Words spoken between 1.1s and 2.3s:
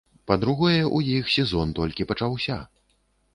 іх сезон толькі